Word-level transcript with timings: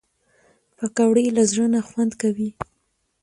پکورې 0.77 1.25
له 1.37 1.43
زړه 1.51 1.65
نه 1.73 1.79
خوند 1.87 2.11
کوي 2.21 2.49